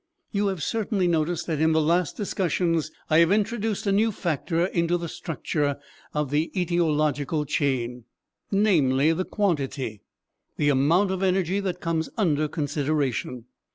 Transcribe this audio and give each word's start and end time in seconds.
You 0.31 0.47
have 0.47 0.63
certainly 0.63 1.07
noticed 1.07 1.45
that 1.45 1.61
in 1.61 1.73
the 1.73 1.79
last 1.79 2.17
discussions 2.17 2.89
I 3.11 3.19
have 3.19 3.31
introduced 3.31 3.85
a 3.85 3.91
new 3.91 4.11
factor 4.11 4.65
into 4.65 4.97
the 4.97 5.07
structure 5.07 5.77
of 6.11 6.31
the 6.31 6.49
etiological 6.55 7.47
chain, 7.47 8.05
namely, 8.49 9.13
the 9.13 9.25
quantity, 9.25 10.01
the 10.57 10.69
amount 10.69 11.11
of 11.11 11.21
energy 11.21 11.59
that 11.59 11.81
comes 11.81 12.09
under 12.17 12.47
consideration. 12.47 13.45